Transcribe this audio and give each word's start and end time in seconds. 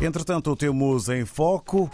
Entretanto, 0.00 0.54
temos 0.56 1.08
em 1.08 1.24
foco 1.24 1.90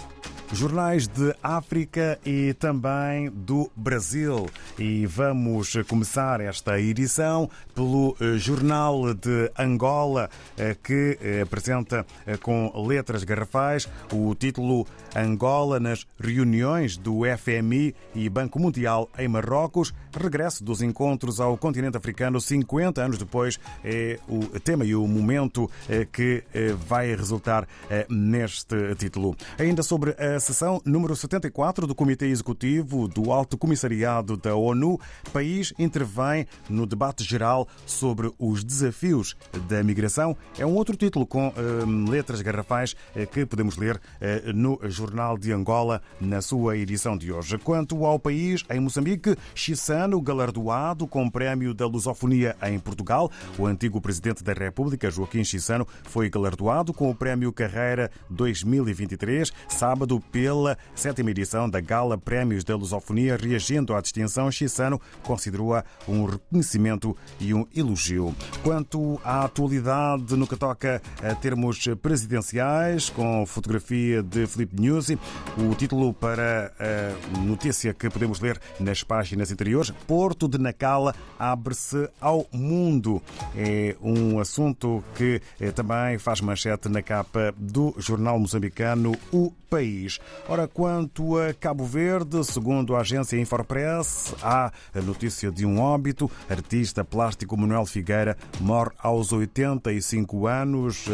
jornais 0.53 1.07
de 1.07 1.35
África 1.43 2.19
e 2.25 2.55
também 2.55 3.31
do 3.31 3.71
Brasil. 3.77 4.49
E 4.79 5.07
vamos 5.07 5.77
começar 5.87 6.41
esta 6.41 6.81
edição 6.81 7.49
pelo 7.75 8.17
eh, 8.21 8.37
Jornal 8.37 9.15
de 9.15 9.51
Angola, 9.59 10.29
eh, 10.57 10.77
que 10.83 11.19
eh, 11.21 11.43
apresenta 11.43 12.05
com 12.43 12.73
letras 12.87 13.23
garrafais 13.25 13.89
o 14.13 14.35
título 14.35 14.87
Angola 15.15 15.79
nas 15.79 16.07
reuniões 16.19 16.97
do 16.97 17.21
FMI 17.39 17.95
e 18.15 18.29
Banco 18.29 18.59
Mundial 18.59 19.09
em 19.19 19.29
Marrocos. 19.29 19.95
Regresso 20.13 20.65
dos 20.65 20.83
encontros 20.83 21.41
ao 21.41 21.57
continente 21.57 21.97
africano 21.97 22.41
50 22.41 23.03
anos 23.03 23.19
depois 23.19 23.61
é 23.85 24.19
o 24.29 24.59
tema 24.61 24.85
e 24.85 24.95
o 24.95 25.07
momento 25.07 25.71
que 26.13 26.43
vai 26.87 27.15
resultar 27.15 27.67
neste 28.09 28.95
título. 28.97 29.37
Ainda 29.57 29.83
sobre 29.83 30.11
a 30.19 30.40
sessão 30.41 30.81
número 30.85 31.15
74 31.15 31.87
do 31.87 31.95
Comitê 31.95 32.27
Executivo 32.27 33.07
do 33.07 33.31
Alto 33.31 33.59
Comissariado 33.59 34.37
da 34.37 34.55
ONU, 34.55 34.99
país 35.33 35.73
intervém 35.79 36.47
no 36.69 36.87
debate 36.87 37.23
geral 37.23 37.69
sobre 37.87 38.33
os 38.39 38.65
desafios 38.65 39.37
da 39.69 39.83
migração. 39.83 40.37
É 40.59 40.65
um 40.65 40.75
outro 40.75 40.97
título 40.97 41.27
com 41.27 41.49
uh, 41.49 42.11
letras 42.11 42.41
garrafais 42.41 42.93
uh, 43.15 43.27
que 43.27 43.45
podemos 43.45 43.77
ler 43.77 43.97
uh, 43.97 44.53
no 44.53 44.79
Jornal 44.85 45.37
de 45.37 45.53
Angola 45.53 46.03
na 46.21 46.41
sua 46.41 46.77
edição 46.77 47.17
de 47.17 47.33
hoje. 47.33 47.59
Quanto 47.59 48.05
ao 48.05 48.19
país, 48.19 48.65
em 48.71 48.81
Moçambique, 48.81 49.37
Chissano, 49.55 50.21
galardoado 50.21 51.07
com 51.07 51.25
o 51.25 51.31
prémio 51.31 51.75
da 51.75 51.87
lusofonia 51.87 52.57
em 52.63 52.79
Portugal. 52.79 53.31
O 53.59 53.67
antigo 53.67 54.01
presidente 54.01 54.43
da 54.43 54.53
República, 54.53 55.11
Joaquim 55.11 55.45
Chissano, 55.45 55.87
foi 56.05 56.31
galardoado 56.31 56.93
com 56.93 57.11
o 57.11 57.15
prémio 57.15 57.53
Carreira 57.53 58.11
2023, 58.31 59.53
sábado, 59.69 60.23
pela 60.31 60.79
sétima 60.95 61.31
edição 61.31 61.69
da 61.69 61.81
Gala 61.81 62.17
Prémios 62.17 62.65
da 62.65 62.77
Lusofonia, 62.77 63.37
reagindo 63.37 63.95
à 63.95 64.01
distinção, 64.01 64.51
Chissano 64.51 65.01
considerou-a 65.23 65.85
um 66.09 66.25
reconhecimento 66.25 67.17
e 67.39 67.53
um 67.53 67.67
elogio. 67.75 68.35
Quanto 68.63 69.21
à 69.25 69.45
atualidade 69.45 70.37
no 70.37 70.47
que 70.47 70.57
toca 70.57 71.03
a 71.23 71.35
termos 71.35 71.87
presidenciais, 72.01 73.11
com 73.11 73.45
fotografia 73.47 74.23
de 74.23 74.47
Felipe 74.47 74.81
Nuzzi, 74.81 75.19
o 75.57 75.75
título 75.75 76.13
para 76.13 76.73
a 76.79 77.39
notícia 77.41 77.93
que 77.93 78.09
podemos 78.09 78.41
ler 78.41 78.61
nas 78.79 79.03
páginas 79.03 79.51
interiores, 79.51 79.91
Porto 80.07 80.47
de 80.47 80.59
Nacala 80.59 81.15
abre-se 81.39 82.09
ao 82.21 82.47
mundo. 82.53 83.23
É 83.57 83.97
um 84.01 84.39
assunto 84.39 85.03
que 85.15 85.41
eh, 85.61 85.71
também 85.71 86.19
faz 86.19 86.41
manchete 86.41 86.89
na 86.89 87.03
capa 87.03 87.55
do 87.57 87.95
jornal 87.99 88.39
moçambicano 88.39 89.17
O 89.33 89.53
País. 89.69 90.20
Ora, 90.49 90.67
quanto 90.67 91.39
a 91.39 91.53
Cabo 91.55 91.85
Verde, 91.85 92.45
segundo 92.45 92.97
a 92.97 93.01
agência 93.01 93.39
Infopress, 93.39 94.35
há 94.43 94.73
a 94.95 95.01
notícia 95.01 95.51
de 95.51 95.65
um 95.65 95.81
óbito. 95.81 96.31
Artista 96.49 97.05
plástico 97.05 97.57
Manuel 97.57 97.87
Figueira 97.87 98.37
morre 98.61 98.91
aos 98.99 99.33
85 99.33 100.47
anos. 100.47 101.07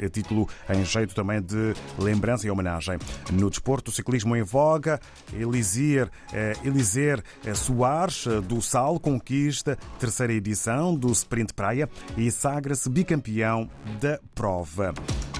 É 0.00 0.08
título 0.08 0.48
em 0.68 0.84
jeito 0.84 1.14
também 1.14 1.40
de 1.40 1.74
lembrança 1.98 2.46
e 2.46 2.50
homenagem. 2.50 2.98
No 3.32 3.48
desporto, 3.48 3.90
ciclismo 3.90 4.36
em 4.36 4.42
voga. 4.42 5.00
Elisier, 5.32 6.10
eh, 6.32 6.54
Eliser 6.64 7.22
eh, 7.44 7.54
Soares, 7.54 8.26
eh, 8.26 8.40
do 8.40 8.60
Sal, 8.60 8.98
conquista 9.00 9.78
terceira 9.98 10.32
edição 10.32 10.94
do 10.94 11.10
Sprint 11.12 11.54
Praia 11.54 11.88
e 12.16 12.30
sagra-se 12.30 12.88
bicampeão 12.88 13.68
da 14.00 14.18
prova. 14.34 14.92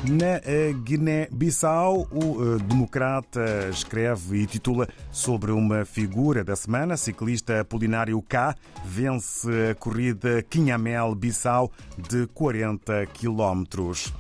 Na 0.05 0.41
Guiné-Bissau, 0.83 2.09
o 2.11 2.59
Democrata 2.59 3.69
escreve 3.71 4.39
e 4.39 4.47
titula 4.47 4.89
sobre 5.13 5.53
uma 5.53 5.85
figura 5.85 6.43
da 6.43 6.57
semana. 6.57 6.97
Ciclista 6.97 7.61
Apolinário 7.61 8.21
K 8.21 8.53
vence 8.85 9.49
a 9.71 9.75
corrida 9.77 10.43
Quinhamel-Bissau 10.43 11.71
de 11.97 12.27
40 12.35 13.07
quilómetros. 13.13 14.13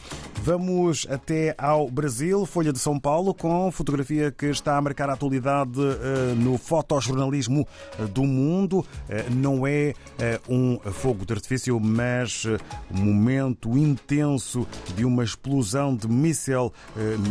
Vamos 0.44 1.04
até 1.10 1.52
ao 1.58 1.90
Brasil, 1.90 2.46
Folha 2.46 2.72
de 2.72 2.78
São 2.78 2.98
Paulo, 2.98 3.34
com 3.34 3.70
fotografia 3.72 4.30
que 4.30 4.46
está 4.46 4.76
a 4.76 4.82
marcar 4.82 5.10
a 5.10 5.14
atualidade 5.14 5.80
no 6.36 6.58
fotojornalismo 6.58 7.66
do 8.12 8.22
mundo. 8.22 8.86
Não 9.34 9.66
é 9.66 9.94
um 10.48 10.78
fogo 10.78 11.26
de 11.26 11.32
artifício, 11.32 11.80
mas 11.80 12.46
um 12.88 13.04
momento 13.04 13.76
intenso 13.76 14.64
de 14.94 15.04
uma 15.04 15.24
explosão 15.24 15.71
de 15.98 16.06
míssil, 16.06 16.72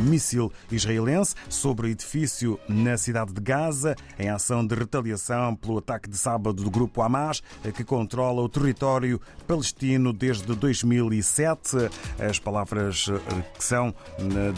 míssil 0.04 0.52
israelense 0.72 1.36
sobre 1.48 1.88
o 1.88 1.90
edifício 1.90 2.60
na 2.68 2.98
cidade 2.98 3.32
de 3.34 3.40
Gaza, 3.40 3.96
em 4.18 4.30
ação 4.30 4.66
de 4.66 4.74
retaliação 4.74 5.56
pelo 5.56 5.78
ataque 5.78 6.10
de 6.10 6.18
sábado 6.18 6.64
do 6.64 6.72
grupo 6.72 7.04
Hamas, 7.04 7.44
que 7.76 7.84
controla 7.84 8.42
o 8.42 8.50
território 8.50 9.22
palestino 9.48 10.12
desde 10.12 10.56
2007. 10.56 11.90
As 12.20 12.40
palavras 12.40 13.06
que 13.54 13.64
são 13.64 13.94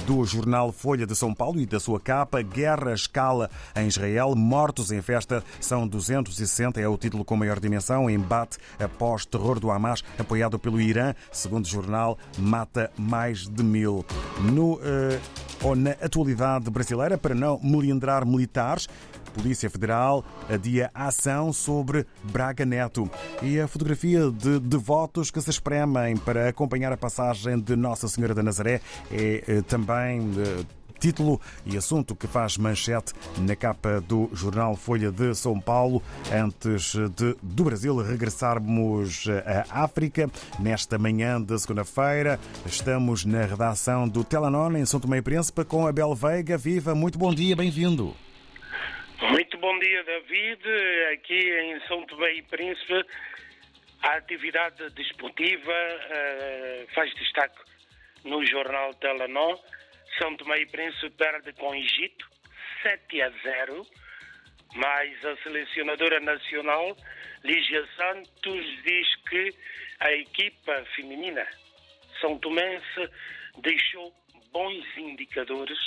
do 0.05 0.23
jornal 0.23 0.71
Folha 0.71 1.05
de 1.05 1.15
São 1.15 1.33
Paulo 1.33 1.59
e 1.59 1.65
da 1.65 1.79
sua 1.79 2.00
capa: 2.00 2.41
Guerra 2.41 2.94
escala 2.94 3.50
em 3.75 3.88
Israel, 3.88 4.33
mortos 4.35 4.91
em 4.91 5.01
festa 5.01 5.44
são 5.59 5.85
260, 5.85 6.79
é 6.79 6.88
o 6.88 6.97
título 6.97 7.25
com 7.25 7.35
maior 7.35 7.59
dimensão. 7.59 8.09
Embate 8.09 8.57
após 8.79 9.25
terror 9.25 9.59
do 9.59 9.69
Hamas, 9.69 10.03
apoiado 10.17 10.57
pelo 10.57 10.79
Irã, 10.79 11.13
segundo 11.31 11.65
o 11.65 11.69
jornal, 11.69 12.17
mata 12.38 12.91
mais 12.97 13.47
de 13.47 13.63
No, 14.51 14.73
uh, 14.75 14.79
ou 15.63 15.75
na 15.75 15.91
atualidade 15.91 16.69
brasileira, 16.69 17.17
para 17.17 17.34
não 17.34 17.59
melindrar 17.63 18.25
militares, 18.25 18.88
Polícia 19.34 19.69
Federal 19.69 20.23
adia 20.50 20.91
ação 20.94 21.51
sobre 21.51 22.06
Braga 22.23 22.66
Neto. 22.66 23.09
E 23.41 23.59
a 23.59 23.67
fotografia 23.67 24.29
de 24.31 24.59
devotos 24.59 25.31
que 25.31 25.41
se 25.41 25.50
espremem 25.50 26.16
para 26.16 26.50
acompanhar 26.50 26.94
a 26.94 26.97
passagem 26.97 27.59
de 27.59 27.75
Nossa 27.75 28.07
Senhora 28.07 28.35
da 28.35 28.44
Nazaré 28.44 28.79
é 29.12 29.44
eh, 29.47 29.62
também 29.63 30.31
eh, 30.38 30.63
título 31.03 31.37
e 31.65 31.75
assunto 31.75 32.15
que 32.15 32.27
faz 32.27 32.57
manchete 32.57 33.11
na 33.45 33.57
capa 33.57 33.99
do 33.99 34.29
jornal 34.33 34.73
Folha 34.77 35.11
de 35.11 35.35
São 35.35 35.59
Paulo. 35.59 36.01
Antes 36.31 36.95
de, 36.95 37.35
do 37.43 37.65
Brasil 37.65 37.97
regressarmos 37.97 39.25
à 39.45 39.83
África, 39.83 40.29
nesta 40.61 40.97
manhã 40.97 41.41
de 41.41 41.59
segunda-feira, 41.59 42.39
estamos 42.65 43.25
na 43.25 43.43
redação 43.45 44.07
do 44.07 44.23
Telanon 44.23 44.77
em 44.77 44.85
São 44.85 44.97
Tomé 44.97 45.17
e 45.17 45.21
Príncipe 45.21 45.65
com 45.65 45.85
Abel 45.85 46.15
Veiga. 46.15 46.57
Viva, 46.57 46.95
muito 46.95 47.19
bom 47.19 47.33
dia, 47.33 47.53
bem-vindo. 47.53 48.15
Muito 49.29 49.57
bom 49.57 49.77
dia, 49.79 50.03
David. 50.05 50.61
Aqui 51.11 51.37
em 51.37 51.81
São 51.85 52.05
Tomé 52.05 52.35
e 52.35 52.41
Príncipe, 52.43 53.05
a 54.03 54.15
atividade 54.15 54.89
desportiva 54.91 55.73
uh, 55.73 56.93
faz 56.95 57.13
destaque 57.15 57.59
no 58.23 58.45
jornal 58.45 58.93
Telanon. 58.93 59.57
São 60.18 60.35
Tomé 60.38 60.62
e 60.62 60.66
Príncipe 60.66 61.09
perde 61.12 61.53
com 61.53 61.69
o 61.69 61.75
Egito 61.75 62.29
7 62.84 63.22
a 63.22 63.29
0, 63.29 63.88
mas 64.75 65.25
a 65.25 65.38
selecionadora 65.38 66.19
nacional 66.19 66.96
Lígia 67.44 67.85
Santos 67.96 68.84
diz 68.84 69.16
que 69.29 69.53
a 70.00 70.12
equipa 70.13 70.85
feminina 70.96 71.46
São 72.22 72.38
Tomense 72.40 73.09
deixou 73.57 74.13
bons 74.51 74.85
indicadores 74.97 75.78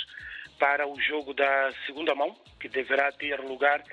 para 0.59 0.87
o 0.87 0.99
jogo 0.99 1.33
da 1.33 1.71
segunda 1.85 2.13
mão, 2.15 2.35
que 2.59 2.67
deverá 2.67 3.11
ter 3.11 3.39
lugar 3.39 3.83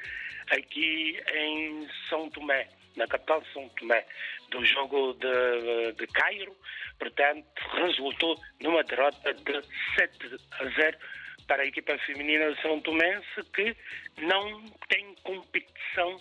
aqui 0.51 1.21
em 1.34 1.89
São 2.09 2.28
Tomé, 2.31 2.69
na 2.97 3.06
capital 3.06 3.41
de 3.41 3.53
São 3.53 3.69
Tomé, 3.71 4.06
do 4.50 4.65
jogo 4.65 5.15
de, 5.15 5.93
de 5.93 6.06
Cairo. 6.09 6.57
Portanto, 6.98 7.47
resultou 7.74 8.41
numa 8.60 8.83
derrota 8.84 9.34
de 9.34 9.63
7 9.97 10.36
a 10.53 10.65
0 10.65 10.98
para 11.47 11.63
a 11.63 11.66
equipa 11.66 11.98
feminina 11.98 12.53
de 12.53 12.63
São 12.63 12.80
Tomense, 12.80 13.42
que 13.54 13.77
não 14.18 14.63
tem 14.89 15.15
competição 15.22 16.16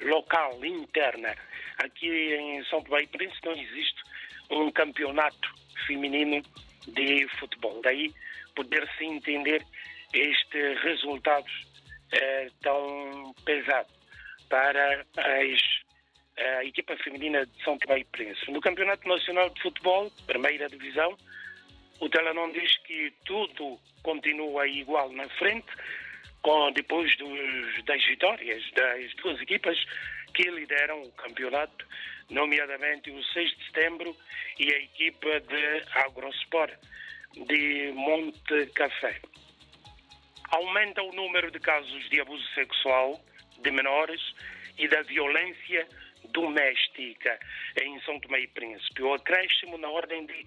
local, 0.00 0.64
interna. 0.64 1.34
Aqui 1.78 2.34
em 2.34 2.64
São 2.64 2.82
Tomé 2.82 3.02
e 3.02 3.06
Príncipe 3.06 3.46
não 3.46 3.52
existe 3.52 4.02
um 4.50 4.70
campeonato 4.70 5.54
feminino 5.86 6.42
de 6.88 7.26
futebol. 7.38 7.80
Daí 7.82 8.12
poder-se 8.54 9.04
entender 9.04 9.64
este 10.12 10.74
resultado 10.82 11.46
eh, 12.12 12.48
tão 12.60 13.34
pesado 13.44 13.88
para 14.48 15.06
as, 15.16 15.60
a 16.58 16.64
equipa 16.64 16.96
feminina 16.96 17.46
de 17.46 17.64
São 17.64 17.78
Tomé 17.78 18.00
e 18.00 18.04
Príncipe. 18.04 18.50
No 18.50 18.60
Campeonato 18.60 19.06
Nacional 19.08 19.50
de 19.50 19.62
Futebol, 19.62 20.10
primeira 20.26 20.68
divisão, 20.68 21.16
o 22.00 22.08
Telanon 22.08 22.50
diz 22.50 22.76
que 22.78 23.12
tudo 23.24 23.78
continua 24.02 24.66
igual 24.66 25.12
na 25.12 25.28
frente, 25.30 25.68
com, 26.42 26.72
depois 26.72 27.16
dos, 27.16 27.84
das 27.84 28.04
vitórias 28.04 28.62
das 28.72 29.14
duas 29.14 29.40
equipas 29.40 29.78
que 30.34 30.50
lideram 30.50 31.02
o 31.02 31.12
campeonato, 31.12 31.86
nomeadamente 32.30 33.10
o 33.10 33.22
6 33.22 33.56
de 33.56 33.66
setembro 33.66 34.16
e 34.58 34.72
a 34.72 34.78
equipa 34.78 35.40
de 35.40 35.82
Agrosport. 35.94 36.72
de 37.34 37.92
Monte 37.94 38.66
Café. 38.74 39.20
Aumenta 40.50 41.02
o 41.02 41.12
número 41.12 41.50
de 41.50 41.58
casos 41.58 42.10
de 42.10 42.20
abuso 42.20 42.46
sexual 42.54 43.18
de 43.62 43.70
menores 43.70 44.20
e 44.78 44.86
da 44.88 45.02
violência 45.02 45.86
doméstica 46.30 47.38
em 47.80 48.00
São 48.02 48.18
Tomé 48.20 48.40
e 48.40 48.48
Príncipe. 48.48 49.02
O 49.02 49.14
acréscimo 49.14 49.76
na 49.78 49.88
ordem 49.88 50.26
de 50.26 50.46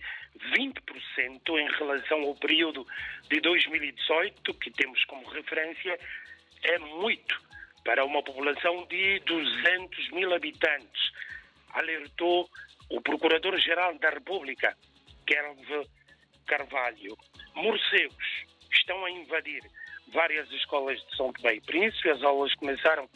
20% 0.57 1.60
em 1.60 1.72
relação 1.77 2.22
ao 2.22 2.36
período 2.36 2.86
de 3.30 3.39
2018, 3.42 4.54
que 4.56 4.72
temos 4.72 5.04
como 5.06 5.27
referência, 5.30 6.00
é 6.63 6.77
muito 6.80 7.42
para 7.83 8.04
uma 8.04 8.24
população 8.24 8.86
de 8.88 9.19
200 9.19 10.10
mil 10.12 10.33
habitantes, 10.33 11.12
alertou 11.74 12.50
o 12.89 13.01
Procurador-Geral 13.01 13.98
da 14.00 14.10
República, 14.10 14.75
Kelvin 15.25 15.88
Carvalho. 16.48 17.18
Morcegos 17.54 18.45
estão 18.72 19.06
a 19.06 19.12
invadir 19.12 19.62
várias 20.07 20.50
escolas 20.51 21.00
de 21.06 21.16
São 21.16 21.31
Tomé 21.33 21.56
e 21.56 21.62
Príncipe. 21.62 22.10
As 22.10 22.24
aulas 22.24 22.54
começaram 22.56 23.10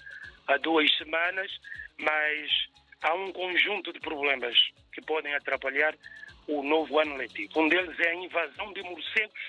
há 0.47 0.57
duas 0.57 0.91
semanas, 0.97 1.51
mas 1.99 2.49
há 3.01 3.13
um 3.13 3.31
conjunto 3.31 3.93
de 3.93 3.99
problemas 3.99 4.55
que 4.93 5.01
podem 5.01 5.33
atrapalhar 5.35 5.95
o 6.47 6.63
novo 6.63 6.99
ano 6.99 7.15
letivo. 7.15 7.61
Um 7.61 7.69
deles 7.69 7.97
é 7.99 8.09
a 8.09 8.15
invasão 8.15 8.73
de 8.73 8.81
morcegos 8.81 9.39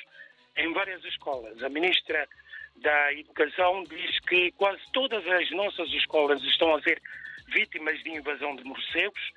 em 0.57 0.73
várias 0.73 1.03
escolas. 1.05 1.63
A 1.63 1.69
ministra 1.69 2.29
da 2.77 3.13
Educação 3.13 3.85
diz 3.85 4.21
que 4.21 4.53
quase 4.53 4.81
todas 4.93 5.27
as 5.27 5.51
nossas 5.51 5.89
escolas 5.93 6.43
estão 6.43 6.75
a 6.75 6.83
ser 6.83 7.01
vítimas 7.49 8.03
de 8.03 8.11
invasão 8.11 8.55
de 8.57 8.65
morcegos 8.65 9.33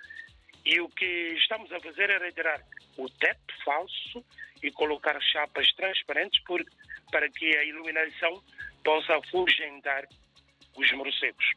e 0.65 0.79
o 0.79 0.89
que 0.89 1.35
estamos 1.37 1.71
a 1.71 1.79
fazer 1.79 2.09
é 2.09 2.17
retirar 2.17 2.61
o 2.97 3.09
teto 3.09 3.53
falso 3.65 4.23
e 4.61 4.71
colocar 4.71 5.19
chapas 5.21 5.71
transparentes 5.73 6.41
por, 6.43 6.63
para 7.11 7.29
que 7.29 7.57
a 7.57 7.63
iluminação 7.65 8.41
possa 8.83 9.17
afugentar 9.17 10.07
os 10.75 10.91
morcegos. 10.93 11.51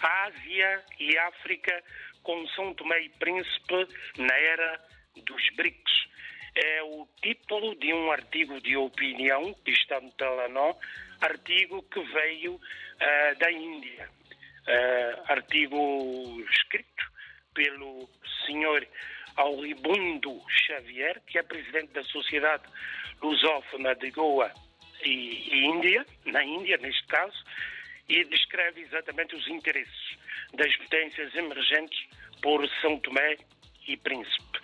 Ásia 0.00 0.84
e 0.98 1.16
África 1.18 1.82
com 2.22 2.46
São 2.48 2.74
Tomé 2.74 3.02
e 3.02 3.08
Príncipe 3.10 3.88
na 4.18 4.34
era 4.34 4.80
dos 5.16 5.42
BRICS. 5.56 6.06
É 6.54 6.82
o 6.82 7.06
título 7.22 7.74
de 7.76 7.92
um 7.92 8.10
artigo 8.10 8.60
de 8.60 8.76
opinião 8.76 9.54
que 9.64 9.72
está 9.72 10.00
no 10.00 10.10
Telenó, 10.12 10.74
artigo 11.20 11.82
que 11.82 12.00
veio 12.00 12.54
uh, 12.54 13.38
da 13.38 13.50
Índia. 13.52 14.08
Uh, 14.66 15.32
artigo 15.32 16.44
escrito 16.50 17.04
pelo 17.54 18.08
senhor 18.46 18.86
Auribundo 19.36 20.40
Xavier, 20.48 21.20
que 21.26 21.38
é 21.38 21.42
presidente 21.42 21.92
da 21.92 22.02
Sociedade 22.04 22.64
Lusófona 23.22 23.94
de 23.94 24.10
Goa 24.10 24.50
e, 25.04 25.10
e 25.10 25.66
Índia, 25.66 26.06
na 26.24 26.42
Índia 26.42 26.78
neste 26.78 27.06
caso, 27.06 27.36
e 28.08 28.24
descreve 28.24 28.82
exatamente 28.82 29.34
os 29.34 29.46
interesses 29.48 30.16
das 30.54 30.74
potências 30.76 31.34
emergentes 31.34 31.98
por 32.40 32.66
São 32.80 32.98
Tomé 33.00 33.36
e 33.88 33.96
Príncipe. 33.96 34.60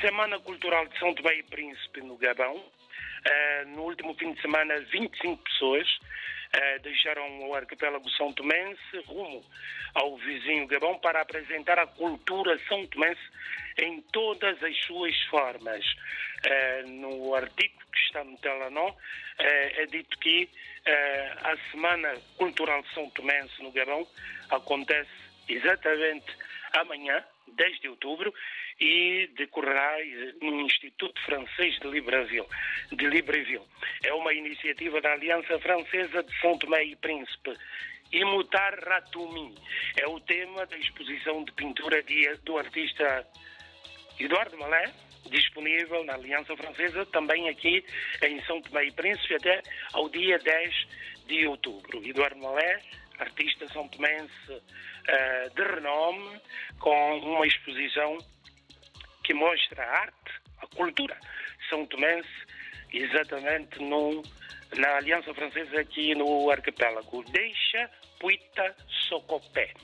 Semana 0.00 0.38
Cultural 0.38 0.86
de 0.86 0.98
São 0.98 1.14
Tomé 1.14 1.38
e 1.38 1.42
Príncipe 1.42 2.00
no 2.00 2.16
Gabão. 2.16 2.56
Uh, 2.56 3.68
no 3.74 3.82
último 3.82 4.14
fim 4.14 4.32
de 4.32 4.40
semana, 4.40 4.78
25 4.92 5.42
pessoas 5.42 5.88
uh, 6.54 6.82
deixaram 6.82 7.48
o 7.48 7.54
arquipélago 7.54 8.08
São 8.10 8.32
Tomense 8.32 8.98
rumo 9.06 9.44
ao 9.94 10.16
vizinho 10.18 10.66
Gabão 10.66 10.98
para 10.98 11.20
apresentar 11.20 11.78
a 11.78 11.86
cultura 11.86 12.58
são 12.68 12.86
tomense 12.86 13.20
em 13.78 14.00
todas 14.12 14.62
as 14.62 14.76
suas 14.84 15.18
formas. 15.24 15.84
Uh, 15.84 16.88
no 16.88 17.34
artigo 17.34 17.74
que 17.92 17.98
está 18.06 18.22
no 18.22 18.36
Telenor, 18.38 18.90
uh, 18.90 18.96
é 19.38 19.86
dito 19.86 20.18
que 20.18 20.48
a 21.44 21.54
Semana 21.70 22.14
Cultural 22.38 22.82
São 22.94 23.10
Tomense 23.10 23.62
no 23.62 23.70
Gabão 23.70 24.08
acontece 24.48 25.10
exatamente 25.46 26.24
amanhã, 26.72 27.22
10 27.46 27.80
de 27.80 27.88
outubro, 27.88 28.32
e 28.80 29.28
decorrerá 29.36 29.96
no 30.40 30.60
Instituto 30.60 31.20
Francês 31.22 31.78
de 31.80 31.88
Libreville. 31.88 32.46
De 32.92 33.06
Libreville. 33.06 33.66
É 34.04 34.12
uma 34.14 34.32
iniciativa 34.32 35.00
da 35.00 35.12
Aliança 35.12 35.58
Francesa 35.58 36.22
de 36.22 36.40
São 36.40 36.56
Tomé 36.58 36.84
e 36.84 36.96
Príncipe 36.96 37.56
Imutar 38.12 38.78
Ratumi 38.86 39.54
é 39.96 40.06
o 40.08 40.18
tema 40.20 40.64
da 40.64 40.76
exposição 40.78 41.44
de 41.44 41.52
pintura 41.52 42.02
do 42.42 42.56
artista 42.56 43.26
Eduardo 44.18 44.56
Malé, 44.56 44.90
disponível 45.30 46.02
na 46.04 46.14
Aliança 46.14 46.56
Francesa, 46.56 47.04
também 47.06 47.50
aqui 47.50 47.84
em 48.22 48.42
São 48.44 48.62
Tomé 48.62 48.86
e 48.86 48.92
Príncipe, 48.92 49.34
até 49.34 49.62
ao 49.92 50.08
dia 50.08 50.38
10 50.38 50.86
de 51.26 51.46
outubro. 51.46 52.02
Eduardo 52.02 52.38
Malé, 52.38 52.80
artista 53.18 53.68
são 53.68 53.86
tomense 53.88 54.52
uh, 54.52 55.54
de 55.54 55.62
renome, 55.62 56.40
com 56.78 57.18
uma 57.18 57.46
exposição 57.46 58.16
que 59.28 59.34
mostra 59.34 59.84
a 59.84 60.00
arte, 60.00 60.32
a 60.62 60.66
cultura 60.68 61.14
são 61.68 61.84
tomense, 61.84 62.26
exatamente 62.90 63.78
no 63.78 64.22
na 64.74 64.96
Aliança 64.96 65.34
Francesa 65.34 65.80
aqui 65.80 66.14
no 66.14 66.50
arquipélago. 66.50 67.22
Deixa 67.24 67.90
Puita 68.18 68.74
Socopé. 69.06 69.74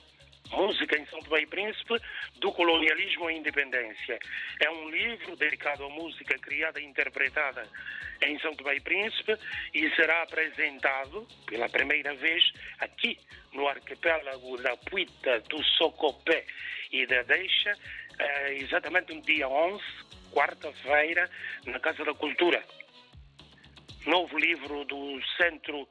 Música 0.50 0.96
em 0.96 1.04
São 1.06 1.20
Tomé 1.20 1.42
e 1.42 1.46
Príncipe, 1.46 2.00
do 2.36 2.52
colonialismo 2.52 3.26
à 3.26 3.32
independência. 3.32 4.18
É 4.60 4.70
um 4.70 4.88
livro 4.88 5.36
dedicado 5.36 5.84
à 5.84 5.88
música 5.90 6.38
criada 6.38 6.80
e 6.80 6.84
interpretada 6.84 7.68
em 8.22 8.38
São 8.38 8.54
Tomé 8.54 8.76
e 8.76 8.80
Príncipe 8.80 9.36
e 9.74 9.90
será 9.94 10.22
apresentado 10.22 11.26
pela 11.46 11.68
primeira 11.68 12.14
vez 12.14 12.42
aqui 12.78 13.18
no 13.52 13.68
arquipélago 13.68 14.56
da 14.62 14.74
Puita, 14.76 15.40
do 15.40 15.62
Socopé 15.64 16.46
e 16.92 17.06
da 17.06 17.22
Deixa, 17.22 17.76
eh, 18.18 18.54
exatamente 18.54 19.14
no 19.14 19.22
dia 19.22 19.48
11, 19.48 19.82
quarta-feira, 20.32 21.30
na 21.66 21.78
Casa 21.80 22.04
da 22.04 22.14
Cultura 22.14 22.62
novo 24.06 24.38
livro 24.38 24.84
do 24.84 25.20
Centro, 25.36 25.88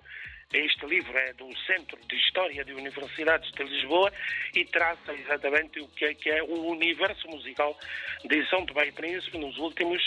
este 0.54 0.86
livro 0.86 1.18
é 1.18 1.34
do 1.34 1.50
Centro 1.66 2.00
de 2.08 2.16
História 2.16 2.64
de 2.64 2.74
Universidades 2.74 3.52
de 3.52 3.64
Lisboa 3.64 4.12
e 4.56 4.66
traça 4.66 5.14
exatamente 5.14 5.80
o 5.80 5.88
que 5.90 6.06
é, 6.06 6.14
que 6.14 6.30
é 6.30 6.44
o 6.44 6.68
universo 6.68 7.28
musical 7.28 7.78
de 8.24 8.48
São 8.50 8.66
Tomé 8.66 8.88
e 8.88 8.92
Príncipe 8.92 9.38
nos 9.38 9.58
últimos 9.58 10.02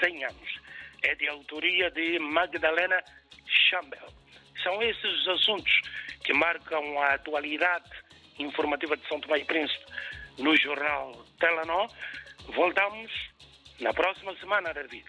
100 0.00 0.24
anos. 0.24 0.60
É 1.02 1.14
de 1.14 1.28
autoria 1.28 1.90
de 1.90 2.18
Magdalena 2.18 3.02
Chambel. 3.68 4.06
São 4.62 4.80
esses 4.82 5.04
os 5.04 5.28
assuntos 5.28 5.80
que 6.24 6.32
marcam 6.32 7.00
a 7.00 7.14
atualidade 7.14 7.90
informativa 8.38 8.96
de 8.96 9.06
São 9.08 9.20
Tomé 9.20 9.38
e 9.38 9.44
Príncipe 9.44 9.84
no 10.38 10.54
jornal 10.56 11.12
Telenor. 11.38 11.88
Voltamos 12.54 13.10
na 13.80 13.92
próxima 13.92 14.34
semana, 14.36 14.72
David. 14.72 15.04